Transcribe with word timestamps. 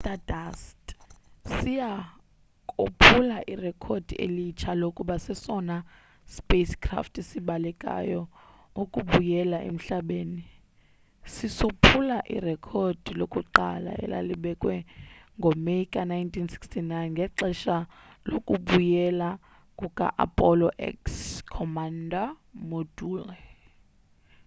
i-stardust 0.01 0.87
siya 1.59 1.91
kophula 2.77 3.37
irekhodi 3.53 4.13
elitsha 4.25 4.71
lokuba 4.81 5.15
sesona 5.27 5.75
sipacecraft 6.33 7.15
sibalekayo 7.29 8.21
ukubuyela 8.83 9.57
emhlabeni 9.69 10.43
sisophula 11.35 12.17
irekhodi 12.37 13.11
lakuqala 13.19 13.91
elalibekwe 14.03 14.75
ngo 15.37 15.49
meyi 15.65 15.85
ka-1969 15.93 16.81
ngexesha 17.13 17.77
lokubuyela 18.29 19.29
kuka-apollo 19.79 20.67
x 20.95 20.99
command 21.55 22.11
module 22.69 23.35